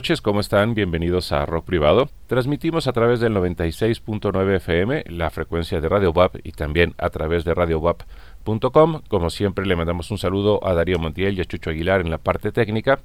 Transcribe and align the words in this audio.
Noches, 0.00 0.22
¿cómo 0.22 0.40
están? 0.40 0.72
Bienvenidos 0.72 1.30
a 1.30 1.44
Rock 1.44 1.66
Privado. 1.66 2.08
Transmitimos 2.26 2.86
a 2.86 2.92
través 2.94 3.20
del 3.20 3.34
96.9 3.34 4.56
FM, 4.56 5.04
la 5.08 5.28
frecuencia 5.28 5.78
de 5.78 5.90
Radio 5.90 6.10
WAP 6.12 6.36
y 6.42 6.52
también 6.52 6.94
a 6.96 7.10
través 7.10 7.44
de 7.44 7.52
radiowap.com. 7.52 9.02
Como 9.08 9.28
siempre, 9.28 9.66
le 9.66 9.76
mandamos 9.76 10.10
un 10.10 10.16
saludo 10.16 10.66
a 10.66 10.72
Darío 10.72 10.98
Montiel 10.98 11.36
y 11.36 11.42
a 11.42 11.44
Chucho 11.44 11.68
Aguilar 11.68 12.00
en 12.00 12.08
la 12.08 12.16
parte 12.16 12.50
técnica. 12.50 13.00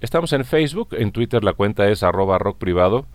Estamos 0.00 0.32
en 0.32 0.44
Facebook, 0.44 0.88
en 0.98 1.12
Twitter 1.12 1.44
la 1.44 1.52
cuenta 1.52 1.88
es 1.88 2.02
arroba 2.02 2.36
rock 2.38 2.58
privado. 2.58 3.06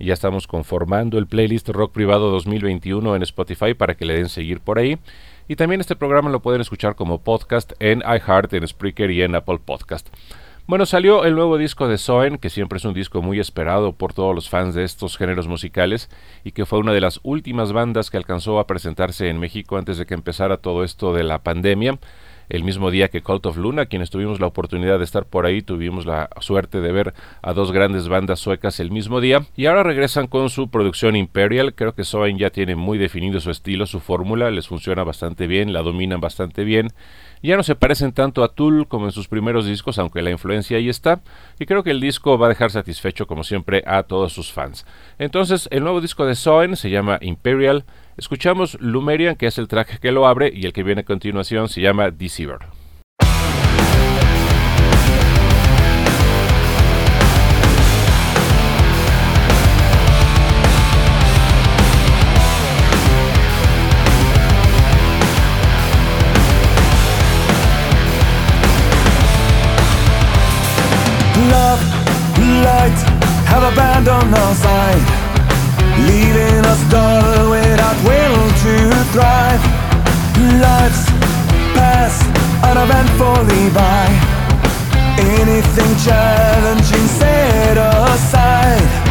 Y 0.00 0.06
ya 0.06 0.14
estamos 0.14 0.48
conformando 0.48 1.18
el 1.18 1.28
playlist 1.28 1.68
Rock 1.68 1.92
Privado 1.92 2.28
2021 2.32 3.14
en 3.14 3.22
Spotify 3.22 3.74
para 3.74 3.94
que 3.94 4.04
le 4.04 4.14
den 4.14 4.28
seguir 4.28 4.58
por 4.58 4.80
ahí. 4.80 4.98
Y 5.46 5.54
también 5.54 5.80
este 5.80 5.94
programa 5.94 6.28
lo 6.28 6.42
pueden 6.42 6.60
escuchar 6.60 6.96
como 6.96 7.22
podcast 7.22 7.74
en 7.78 8.00
iHeart, 8.00 8.52
en 8.54 8.66
Spreaker 8.66 9.12
y 9.12 9.22
en 9.22 9.36
Apple 9.36 9.60
Podcast. 9.64 10.08
Bueno, 10.66 10.86
salió 10.86 11.26
el 11.26 11.34
nuevo 11.34 11.58
disco 11.58 11.88
de 11.88 11.98
Soen, 11.98 12.38
que 12.38 12.48
siempre 12.48 12.78
es 12.78 12.86
un 12.86 12.94
disco 12.94 13.20
muy 13.20 13.38
esperado 13.38 13.92
por 13.92 14.14
todos 14.14 14.34
los 14.34 14.48
fans 14.48 14.74
de 14.74 14.82
estos 14.82 15.18
géneros 15.18 15.46
musicales 15.46 16.08
y 16.42 16.52
que 16.52 16.64
fue 16.64 16.78
una 16.78 16.94
de 16.94 17.02
las 17.02 17.20
últimas 17.22 17.74
bandas 17.74 18.10
que 18.10 18.16
alcanzó 18.16 18.58
a 18.58 18.66
presentarse 18.66 19.28
en 19.28 19.38
México 19.38 19.76
antes 19.76 19.98
de 19.98 20.06
que 20.06 20.14
empezara 20.14 20.56
todo 20.56 20.82
esto 20.82 21.12
de 21.12 21.22
la 21.22 21.42
pandemia. 21.42 21.98
El 22.48 22.64
mismo 22.64 22.90
día 22.90 23.08
que 23.08 23.20
Cult 23.20 23.44
of 23.44 23.58
Luna, 23.58 23.84
quienes 23.86 24.08
tuvimos 24.08 24.40
la 24.40 24.46
oportunidad 24.46 24.98
de 24.98 25.04
estar 25.04 25.26
por 25.26 25.44
ahí, 25.44 25.60
tuvimos 25.60 26.06
la 26.06 26.30
suerte 26.40 26.80
de 26.80 26.92
ver 26.92 27.12
a 27.42 27.52
dos 27.52 27.70
grandes 27.70 28.08
bandas 28.08 28.40
suecas 28.40 28.80
el 28.80 28.90
mismo 28.90 29.20
día. 29.20 29.44
Y 29.56 29.66
ahora 29.66 29.82
regresan 29.82 30.28
con 30.28 30.48
su 30.48 30.70
producción 30.70 31.14
Imperial. 31.14 31.74
Creo 31.74 31.94
que 31.94 32.04
Soen 32.04 32.38
ya 32.38 32.48
tiene 32.48 32.74
muy 32.74 32.96
definido 32.96 33.38
su 33.40 33.50
estilo, 33.50 33.84
su 33.84 34.00
fórmula, 34.00 34.50
les 34.50 34.66
funciona 34.66 35.04
bastante 35.04 35.46
bien, 35.46 35.74
la 35.74 35.82
dominan 35.82 36.22
bastante 36.22 36.64
bien 36.64 36.88
ya 37.42 37.56
no 37.56 37.62
se 37.62 37.74
parecen 37.74 38.12
tanto 38.12 38.42
a 38.42 38.48
Tool 38.54 38.88
como 38.88 39.06
en 39.06 39.12
sus 39.12 39.28
primeros 39.28 39.66
discos, 39.66 39.98
aunque 39.98 40.22
la 40.22 40.30
influencia 40.30 40.76
ahí 40.76 40.88
está, 40.88 41.20
y 41.58 41.66
creo 41.66 41.82
que 41.82 41.90
el 41.90 42.00
disco 42.00 42.38
va 42.38 42.46
a 42.46 42.48
dejar 42.48 42.70
satisfecho 42.70 43.26
como 43.26 43.44
siempre 43.44 43.82
a 43.86 44.04
todos 44.04 44.32
sus 44.32 44.52
fans. 44.52 44.86
Entonces, 45.18 45.68
el 45.70 45.82
nuevo 45.82 46.00
disco 46.00 46.26
de 46.26 46.34
Soen 46.34 46.76
se 46.76 46.90
llama 46.90 47.18
Imperial. 47.20 47.84
Escuchamos 48.16 48.78
Lumerian, 48.80 49.36
que 49.36 49.46
es 49.46 49.58
el 49.58 49.68
track 49.68 49.98
que 50.00 50.12
lo 50.12 50.26
abre, 50.26 50.50
y 50.54 50.66
el 50.66 50.72
que 50.72 50.82
viene 50.82 51.02
a 51.02 51.04
continuación 51.04 51.68
se 51.68 51.80
llama 51.80 52.10
Deceiver. 52.10 52.73
Light 72.64 72.98
have 73.46 73.62
abandoned 73.72 74.34
our 74.34 74.54
side, 74.54 75.06
leaving 76.08 76.64
us 76.72 76.82
dull 76.90 77.50
without 77.50 77.98
will 78.08 78.38
to 78.64 78.74
thrive. 79.12 79.62
Lives 80.60 81.02
pass 81.76 82.14
uneventfully 82.70 83.70
by. 83.70 84.06
Anything 85.18 85.92
challenging 86.04 87.06
set 87.18 87.76
aside. 87.76 89.03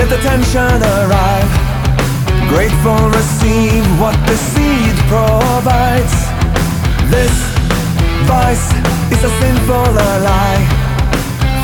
Let 0.00 0.08
the 0.08 0.22
tension 0.22 0.80
arrive. 0.96 1.52
Grateful 2.48 3.02
receive 3.10 3.84
what 4.00 4.16
the 4.26 4.36
seed 4.50 4.96
provides. 5.12 6.14
This 7.12 7.34
vice 8.24 8.68
is 9.12 9.22
a 9.22 9.32
sinful 9.40 9.92
lie. 10.00 10.64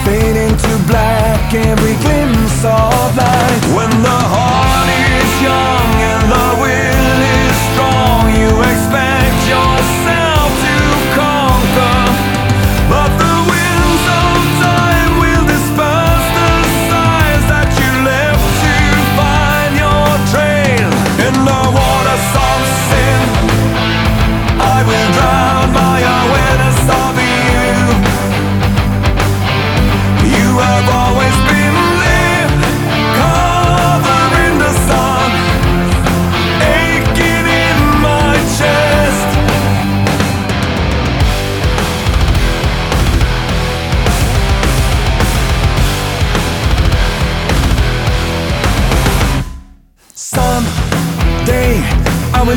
Fading 0.05 0.55
to 0.55 0.73
black 0.87 1.55
every 1.55 1.97
glimpse 2.05 2.61
of 2.65 3.17
light. 3.17 3.63
When 3.77 3.93
the 4.09 4.21
heart 4.35 4.89
is 5.17 5.33
young 5.49 5.91
and 6.13 6.25
the 6.35 6.47
will 6.61 6.96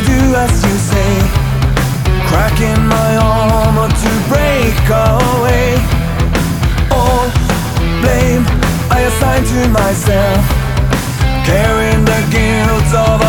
do 0.05 0.35
as 0.35 0.53
you 0.65 0.75
say, 0.91 1.13
cracking 2.27 2.81
my 2.87 3.11
armor 3.17 3.89
to 3.89 4.11
break 4.31 4.79
away. 4.89 5.77
All 6.91 7.27
blame 8.01 8.43
I 8.91 8.99
assign 9.09 9.43
to 9.53 9.61
myself, 9.69 10.43
carrying 11.45 12.03
the 12.05 12.21
guilt 12.31 12.91
of 13.07 13.28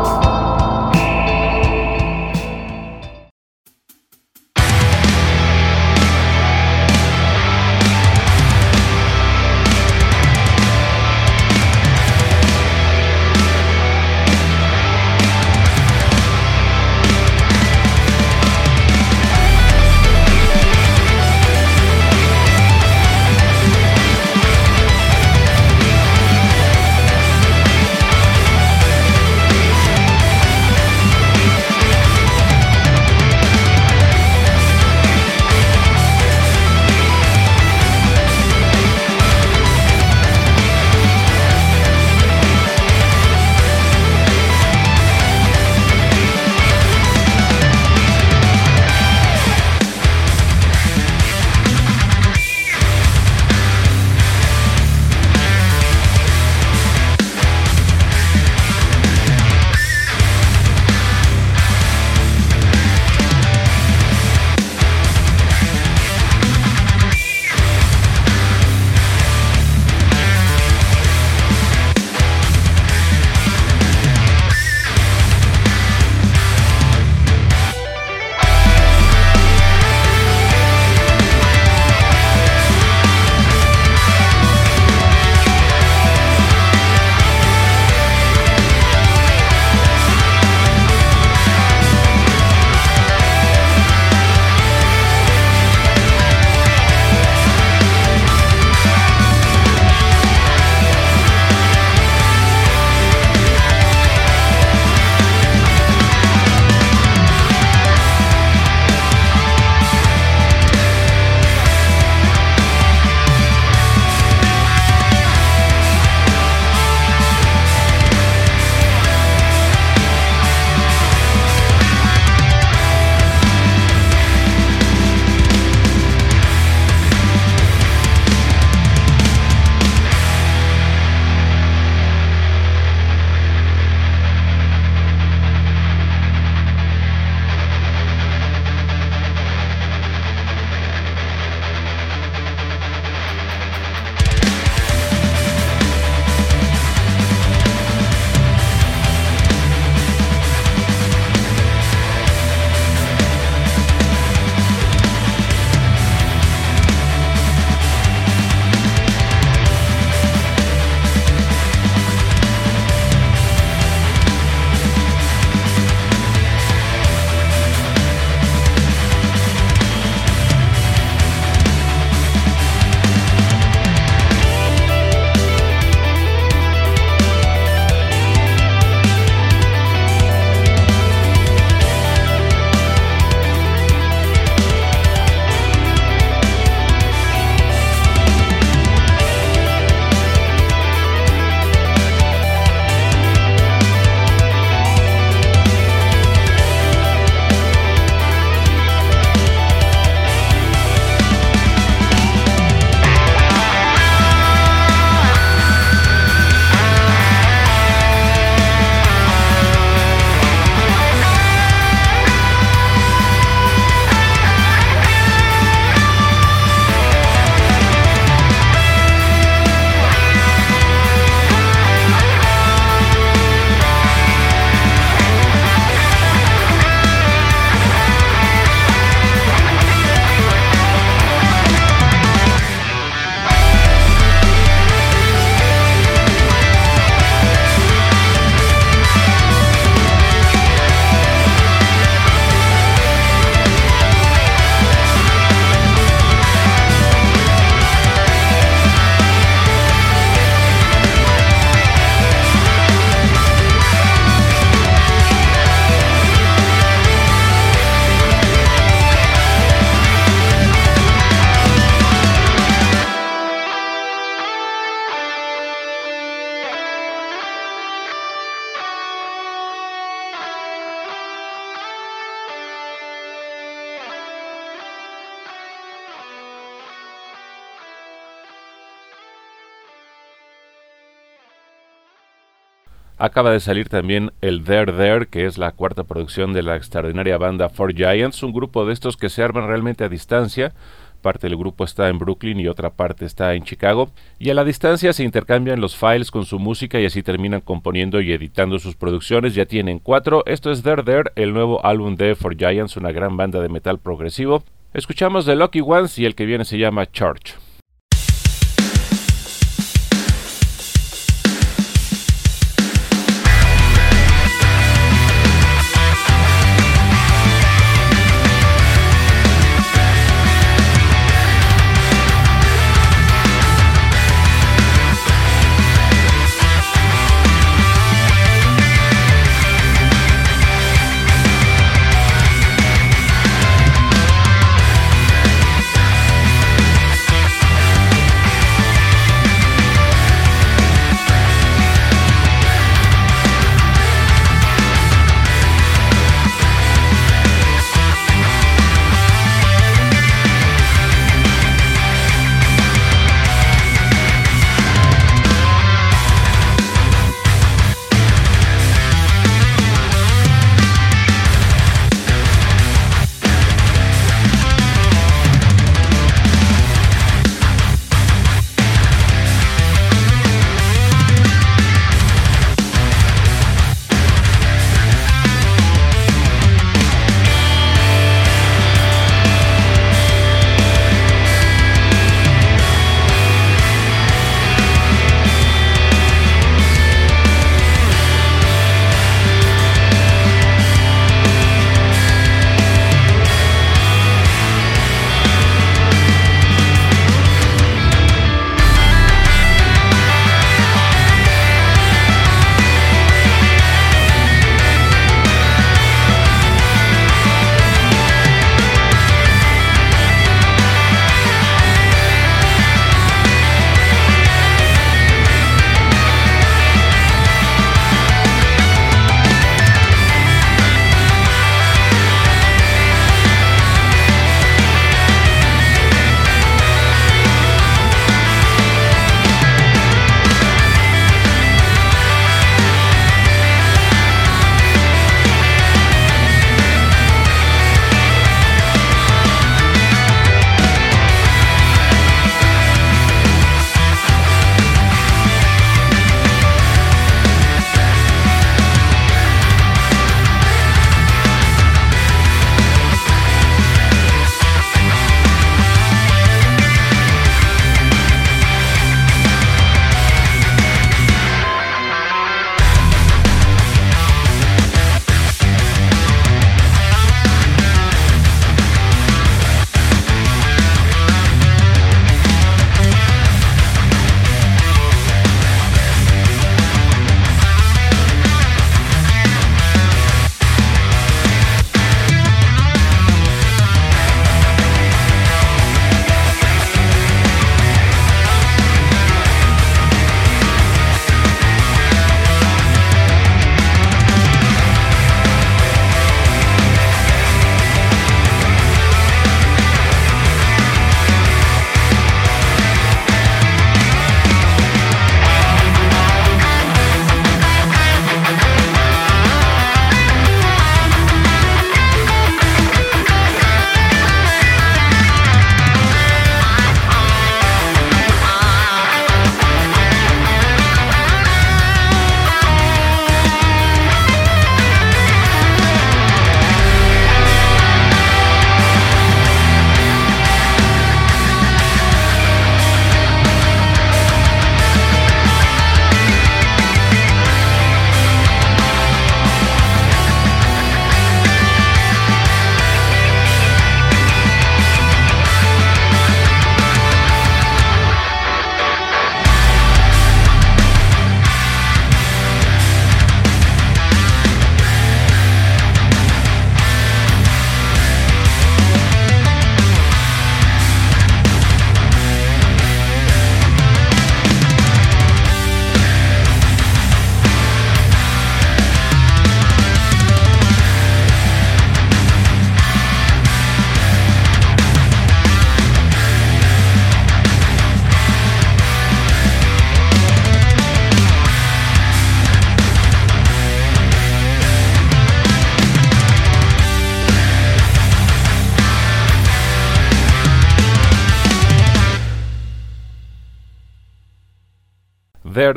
Acaba 283.23 283.51
de 283.51 283.59
salir 283.59 283.87
también 283.87 284.31
el 284.41 284.63
There 284.63 284.93
There, 284.93 285.27
que 285.27 285.45
es 285.45 285.59
la 285.59 285.73
cuarta 285.73 286.05
producción 286.05 286.53
de 286.53 286.63
la 286.63 286.75
extraordinaria 286.75 287.37
banda 287.37 287.69
Four 287.69 287.93
Giants, 287.93 288.41
un 288.41 288.51
grupo 288.51 288.83
de 288.83 288.93
estos 288.93 289.15
que 289.15 289.29
se 289.29 289.43
arman 289.43 289.67
realmente 289.67 290.03
a 290.03 290.09
distancia, 290.09 290.73
parte 291.21 291.47
del 291.47 291.55
grupo 291.55 291.83
está 291.83 292.09
en 292.09 292.17
Brooklyn 292.17 292.59
y 292.59 292.67
otra 292.67 292.89
parte 292.89 293.25
está 293.25 293.53
en 293.53 293.63
Chicago, 293.63 294.09
y 294.39 294.49
a 294.49 294.55
la 294.55 294.63
distancia 294.63 295.13
se 295.13 295.23
intercambian 295.23 295.79
los 295.79 295.95
files 295.95 296.31
con 296.31 296.45
su 296.45 296.57
música 296.57 296.99
y 296.99 297.05
así 297.05 297.21
terminan 297.21 297.61
componiendo 297.61 298.21
y 298.21 298.31
editando 298.31 298.79
sus 298.79 298.95
producciones. 298.95 299.53
Ya 299.53 299.67
tienen 299.67 299.99
cuatro. 299.99 300.41
Esto 300.47 300.71
es 300.71 300.81
There 300.81 301.03
There, 301.03 301.29
el 301.35 301.53
nuevo 301.53 301.85
álbum 301.85 302.15
de 302.15 302.33
For 302.33 302.57
Giants, 302.57 302.97
una 302.97 303.11
gran 303.11 303.37
banda 303.37 303.61
de 303.61 303.69
metal 303.69 303.99
progresivo. 303.99 304.63
Escuchamos 304.95 305.45
The 305.45 305.55
Lucky 305.55 305.81
Ones 305.81 306.17
y 306.17 306.25
el 306.25 306.33
que 306.33 306.47
viene 306.47 306.65
se 306.65 306.79
llama 306.79 307.05
Church. 307.05 307.60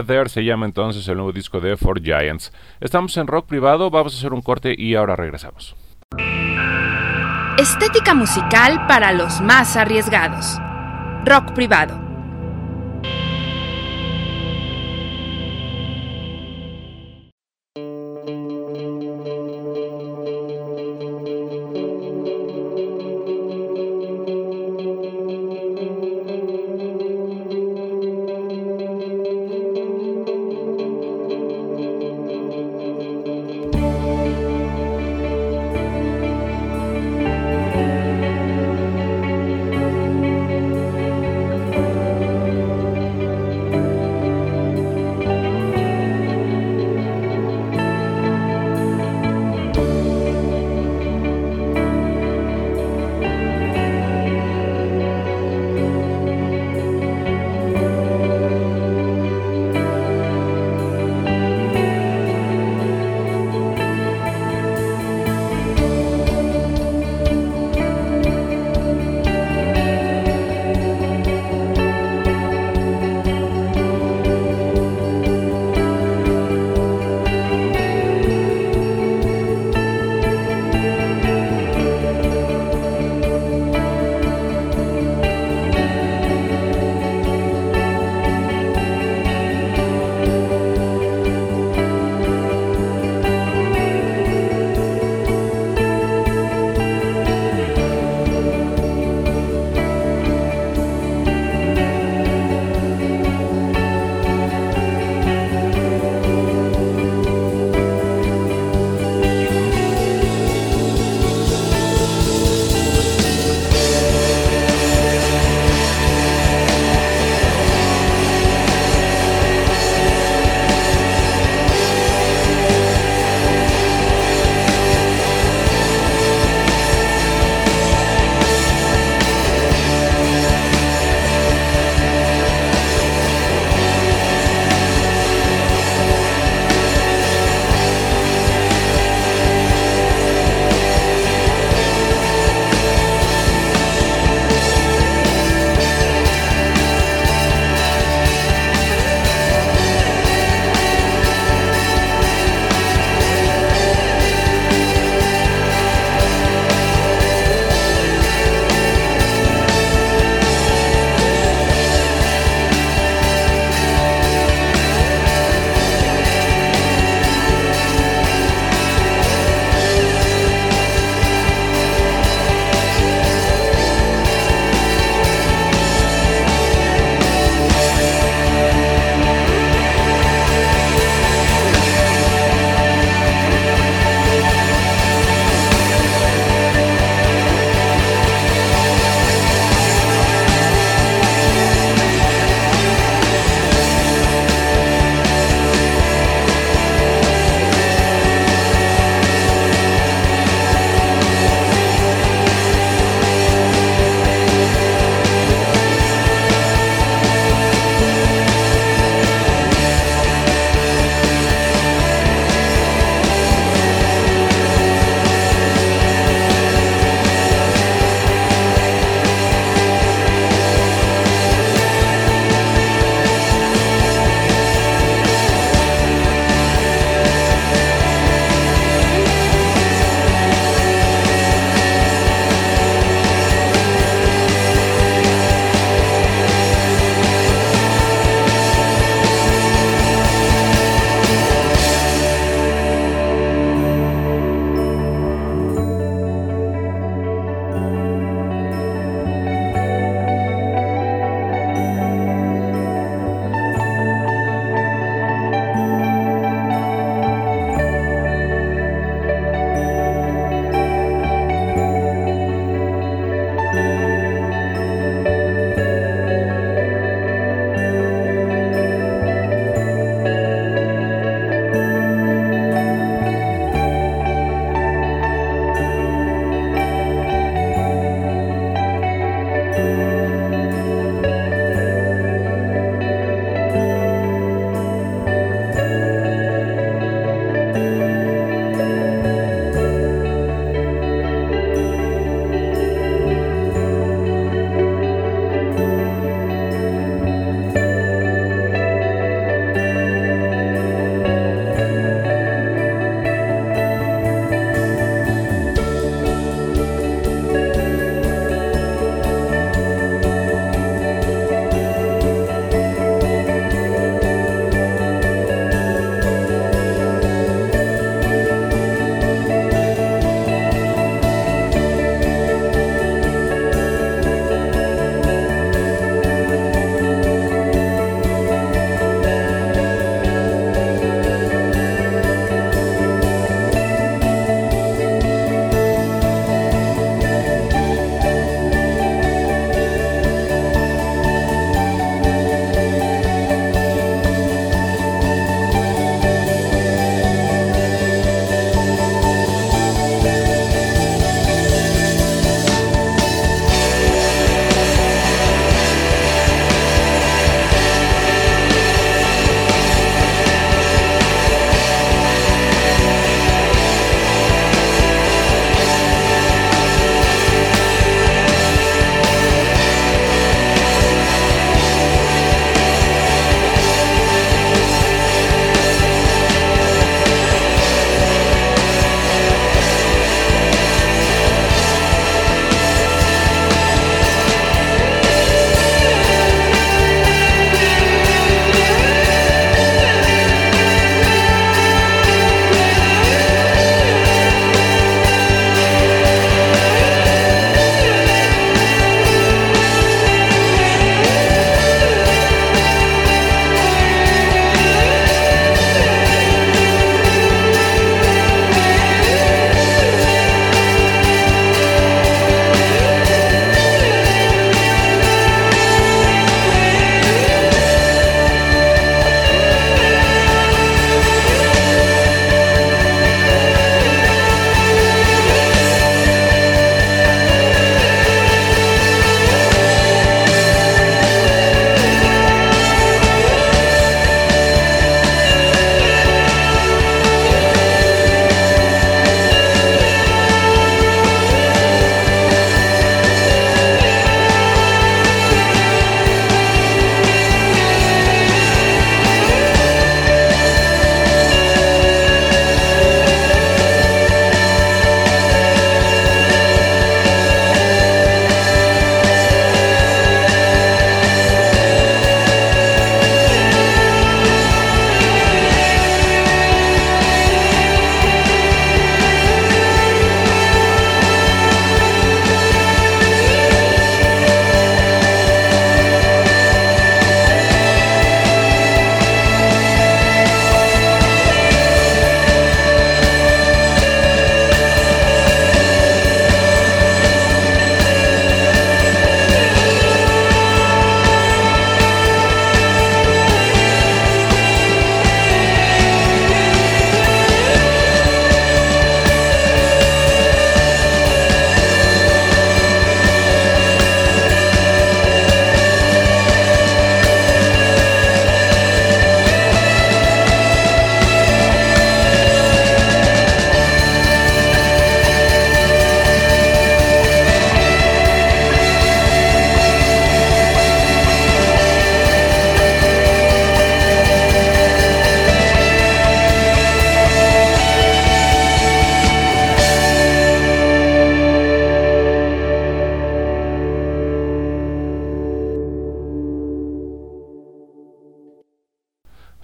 There 0.04 0.28
se 0.28 0.44
llama 0.44 0.66
entonces 0.66 1.06
el 1.08 1.16
nuevo 1.16 1.32
disco 1.32 1.60
de 1.60 1.76
Four 1.76 2.02
Giants. 2.02 2.52
Estamos 2.80 3.16
en 3.16 3.26
rock 3.26 3.46
privado, 3.46 3.90
vamos 3.90 4.14
a 4.14 4.18
hacer 4.18 4.32
un 4.32 4.42
corte 4.42 4.74
y 4.76 4.94
ahora 4.94 5.16
regresamos. 5.16 5.74
Estética 7.58 8.14
musical 8.14 8.86
para 8.86 9.12
los 9.12 9.40
más 9.40 9.76
arriesgados. 9.76 10.58
Rock 11.24 11.52
privado. 11.52 12.03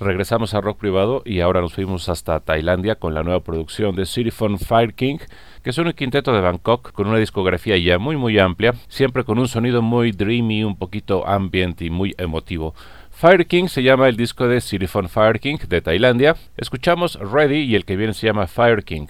Regresamos 0.01 0.55
a 0.55 0.63
rock 0.63 0.79
privado 0.79 1.21
y 1.27 1.41
ahora 1.41 1.61
nos 1.61 1.75
fuimos 1.75 2.09
hasta 2.09 2.41
Tailandia 2.41 2.95
con 2.95 3.13
la 3.13 3.23
nueva 3.23 3.41
producción 3.41 3.95
de 3.95 4.07
Cityphone 4.07 4.59
Fire 4.59 4.95
King, 4.95 5.19
que 5.63 5.69
es 5.69 5.77
un 5.77 5.93
quinteto 5.93 6.33
de 6.33 6.41
Bangkok 6.41 6.93
con 6.93 7.07
una 7.07 7.19
discografía 7.19 7.77
ya 7.77 7.99
muy 7.99 8.17
muy 8.17 8.39
amplia, 8.39 8.73
siempre 8.89 9.25
con 9.25 9.39
un 9.39 9.47
sonido 9.47 9.83
muy 9.83 10.13
dreamy, 10.13 10.65
un 10.65 10.77
poquito 10.77 11.29
ambient 11.29 11.83
y 11.83 11.91
muy 11.91 12.15
emotivo. 12.17 12.75
Fire 13.11 13.47
King 13.47 13.67
se 13.67 13.83
llama 13.83 14.09
el 14.09 14.17
disco 14.17 14.49
de 14.49 14.63
Cityphone 14.63 15.11
Fire 15.11 15.39
King 15.39 15.59
de 15.69 15.83
Tailandia. 15.83 16.35
Escuchamos 16.57 17.19
Ready 17.21 17.59
y 17.65 17.75
el 17.75 17.85
que 17.85 17.97
viene 17.97 18.15
se 18.15 18.27
llama 18.27 18.47
Fire 18.47 18.83
King. 18.83 19.09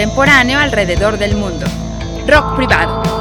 Contemporáneo 0.00 0.58
alrededor 0.58 1.18
del 1.18 1.36
mundo. 1.36 1.66
Rock 2.26 2.56
privado. 2.56 3.19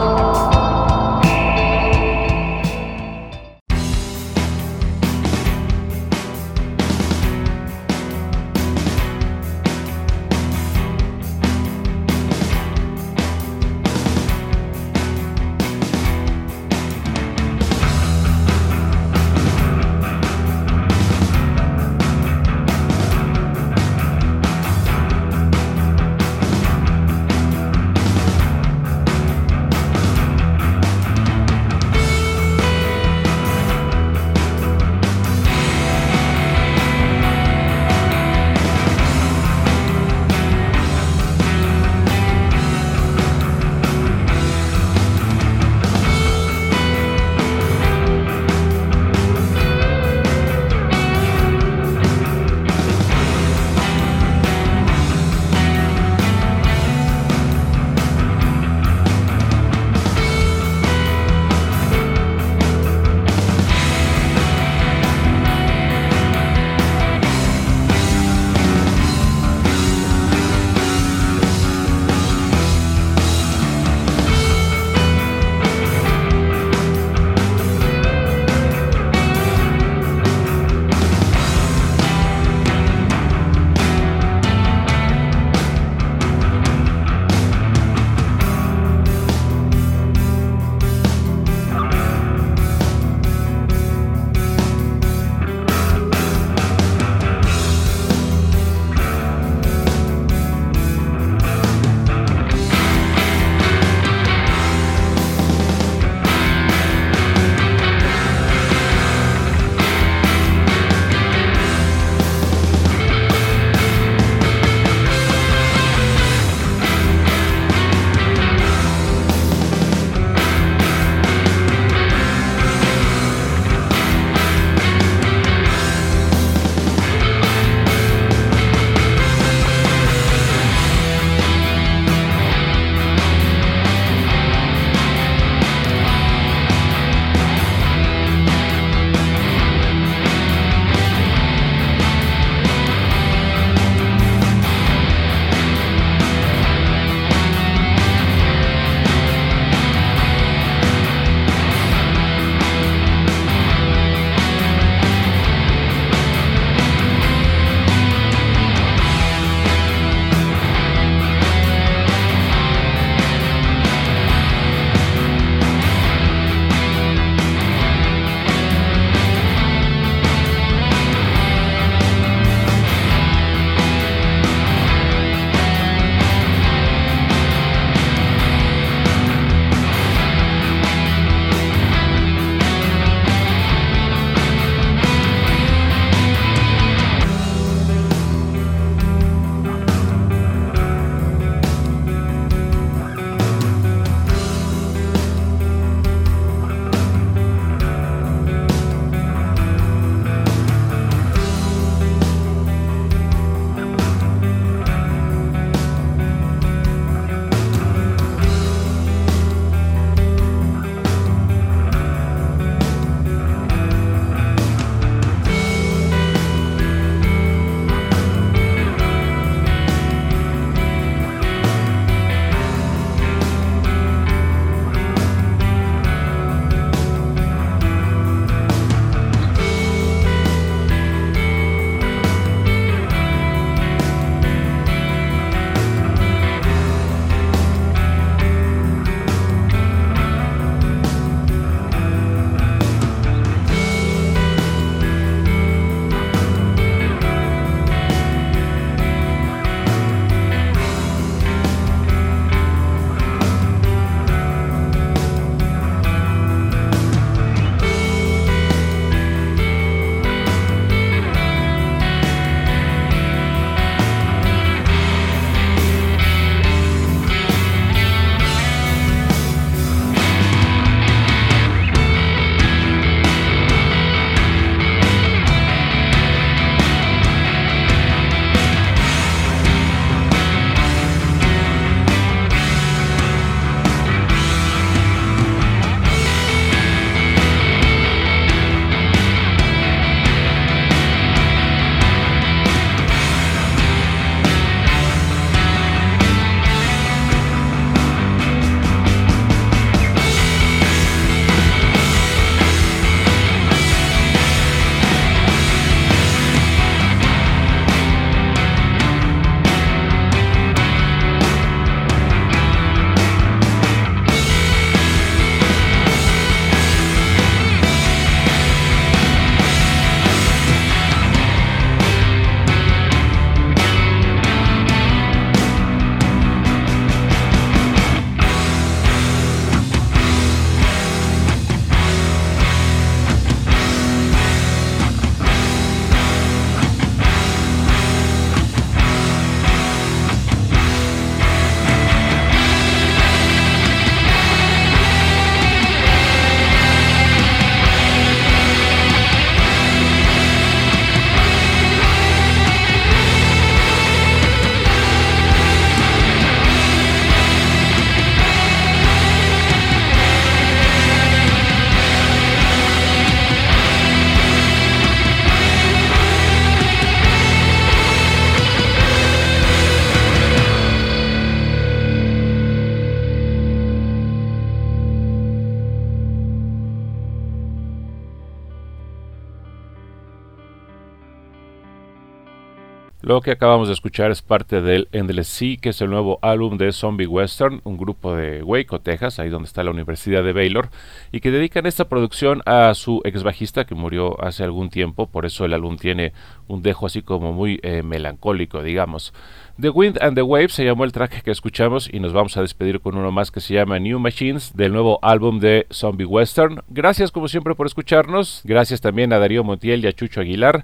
Que 383.42 383.52
acabamos 383.52 383.88
de 383.88 383.94
escuchar 383.94 384.32
es 384.32 384.42
parte 384.42 384.82
del 384.82 385.08
Endless 385.12 385.48
Sea, 385.48 385.78
que 385.78 385.90
es 385.90 386.02
el 386.02 386.10
nuevo 386.10 386.40
álbum 386.42 386.78
de 386.78 386.92
Zombie 386.92 387.28
Western, 387.28 387.80
un 387.84 387.98
grupo 387.98 388.36
de 388.36 388.62
Waco, 388.64 389.00
Texas, 389.00 389.40
ahí 389.40 389.50
donde 389.50 389.68
está 389.68 389.84
la 389.84 389.92
Universidad 389.92 390.44
de 390.44 390.52
Baylor, 390.52 390.90
y 391.32 391.40
que 391.40 391.52
dedican 391.52 391.86
esta 391.86 392.10
producción 392.10 392.62
a 392.66 392.94
su 392.96 393.22
ex 393.24 393.44
bajista 393.44 393.86
que 393.86 393.96
murió 393.96 394.42
hace 394.44 394.64
algún 394.64 394.90
tiempo, 394.90 395.28
por 395.28 395.46
eso 395.46 395.64
el 395.64 395.74
álbum 395.74 395.98
tiene 395.98 396.34
un 396.68 396.82
dejo 396.82 397.06
así 397.06 397.22
como 397.22 397.54
muy 397.54 397.80
eh, 397.84 398.04
melancólico, 398.04 398.84
digamos. 398.84 399.34
The 399.80 399.90
Wind 399.90 400.18
and 400.22 400.36
the 400.36 400.42
Waves 400.42 400.74
se 400.74 400.84
llamó 400.84 401.06
el 401.06 401.14
track 401.14 401.42
que 401.42 401.52
escuchamos 401.52 402.10
y 402.12 402.20
nos 402.20 402.34
vamos 402.34 402.58
a 402.58 402.62
despedir 402.62 403.00
con 403.00 403.16
uno 403.16 403.32
más 403.32 403.52
que 403.52 403.62
se 403.62 403.74
llama 403.74 404.00
New 404.00 404.20
Machines 404.20 404.76
del 404.76 404.92
nuevo 404.92 405.20
álbum 405.22 405.60
de 405.60 405.88
Zombie 405.92 406.26
Western. 406.26 406.82
Gracias 406.90 407.32
como 407.32 407.48
siempre 407.48 407.76
por 407.76 407.88
escucharnos. 407.88 408.62
Gracias 408.66 409.00
también 409.00 409.32
a 409.32 409.40
Darío 409.40 409.64
Montiel 409.64 410.04
y 410.04 410.08
a 410.08 410.14
Chucho 410.14 410.42
Aguilar. 410.42 410.84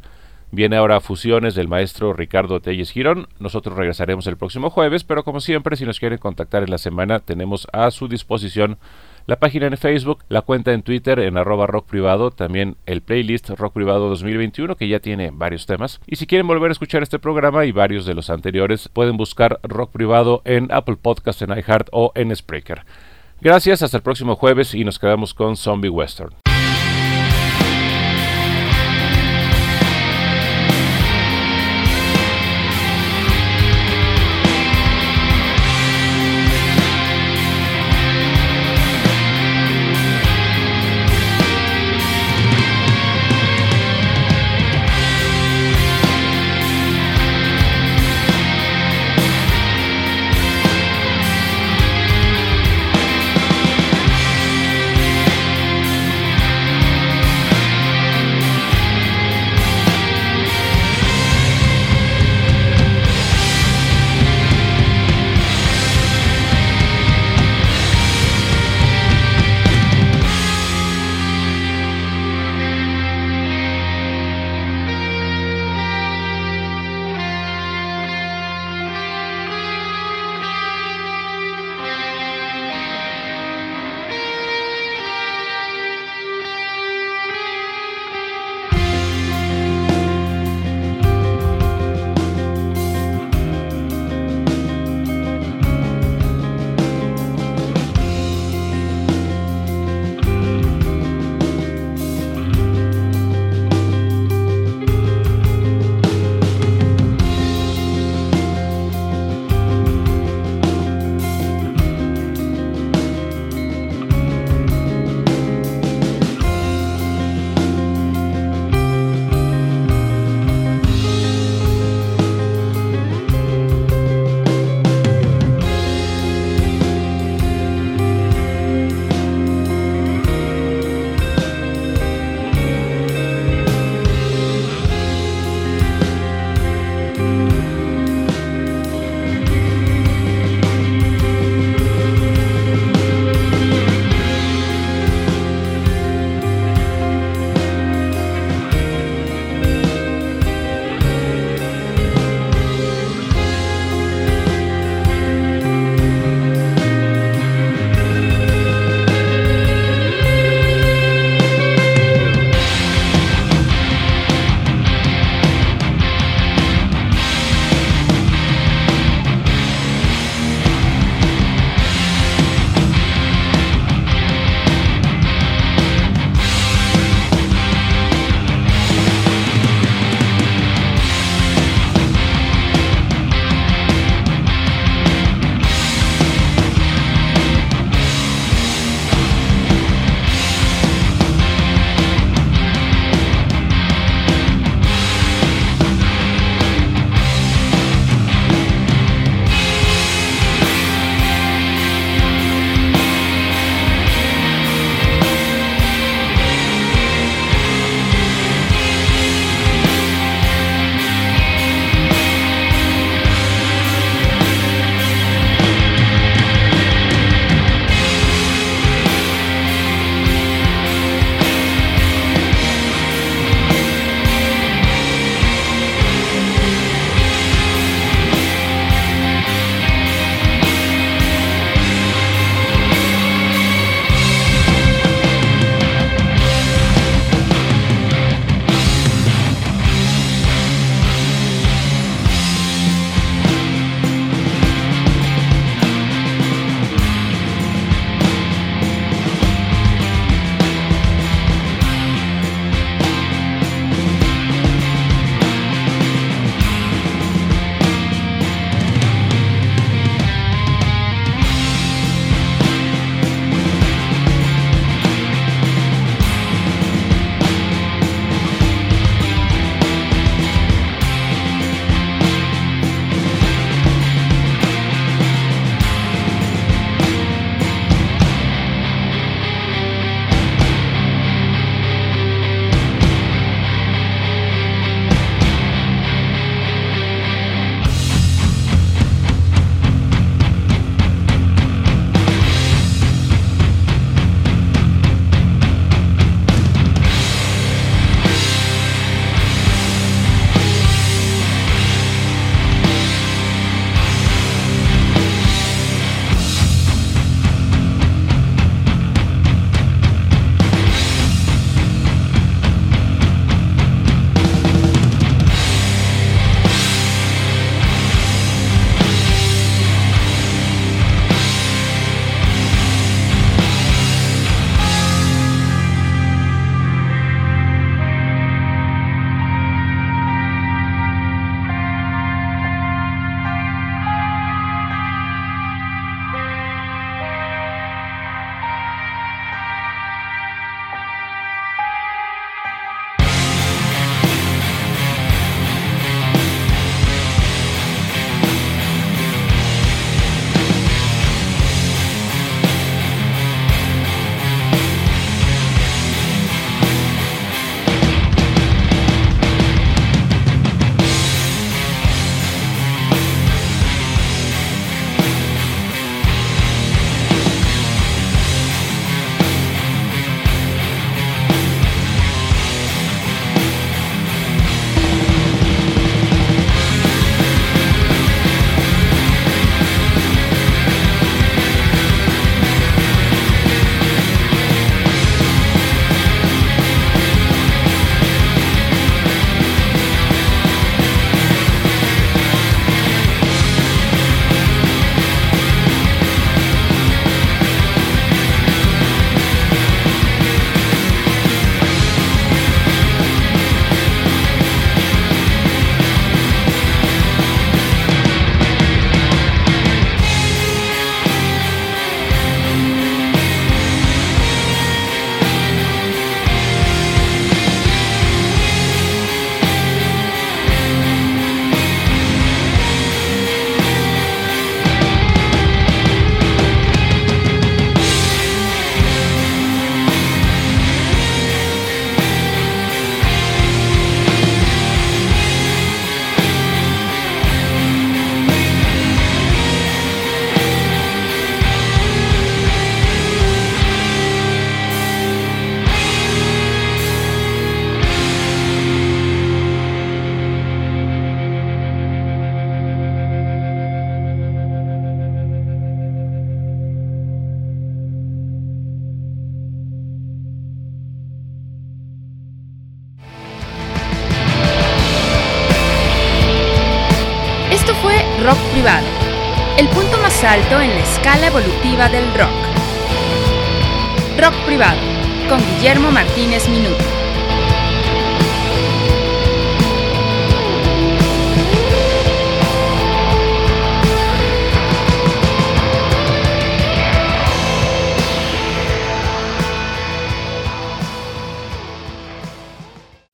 Viene 0.56 0.78
ahora 0.78 1.02
Fusiones 1.02 1.54
del 1.54 1.68
maestro 1.68 2.14
Ricardo 2.14 2.62
Telles 2.62 2.90
Girón. 2.90 3.28
Nosotros 3.40 3.76
regresaremos 3.76 4.26
el 4.26 4.38
próximo 4.38 4.70
jueves, 4.70 5.04
pero 5.04 5.26
como 5.26 5.42
siempre, 5.42 5.76
si 5.76 5.84
nos 5.84 6.00
quieren 6.00 6.18
contactar 6.18 6.64
en 6.64 6.72
la 6.72 6.78
semana, 6.78 7.20
tenemos 7.20 7.68
a 7.74 7.92
su 7.92 8.08
disposición 8.08 8.78
la 9.26 9.36
página 9.36 9.68
en 9.68 9.76
Facebook, 9.76 10.24
la 10.30 10.44
cuenta 10.44 10.72
en 10.72 10.82
Twitter 10.82 11.20
en 11.20 11.38
arroba 11.38 11.68
rock 11.68 11.88
privado, 11.88 12.32
también 12.32 12.78
el 12.86 13.02
playlist 13.02 13.50
Rock 13.50 13.74
Privado 13.74 14.08
2021 14.08 14.78
que 14.78 14.88
ya 14.88 15.02
tiene 15.02 15.30
varios 15.34 15.66
temas. 15.66 16.00
Y 16.08 16.16
si 16.16 16.26
quieren 16.26 16.48
volver 16.48 16.70
a 16.70 16.72
escuchar 16.72 17.04
este 17.04 17.20
programa 17.20 17.66
y 17.66 17.74
varios 17.74 18.06
de 18.06 18.14
los 18.14 18.30
anteriores, 18.30 18.88
pueden 18.88 19.18
buscar 19.18 19.60
Rock 19.62 19.92
Privado 19.92 20.42
en 20.46 20.72
Apple 20.72 20.96
Podcast, 21.02 21.42
en 21.42 21.50
iHeart 21.50 21.90
o 21.92 22.14
en 22.16 22.34
Spreaker. 22.34 22.86
Gracias, 23.42 23.82
hasta 23.82 23.98
el 23.98 24.04
próximo 24.04 24.38
jueves 24.38 24.74
y 24.74 24.86
nos 24.86 25.00
quedamos 25.00 25.34
con 25.34 25.58
Zombie 25.58 25.90
Western. 25.90 26.45